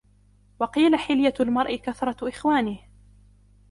[0.59, 2.79] وَقِيلَ حِلْيَةُ الْمَرْءِ كَثْرَةُ إخْوَانِهِ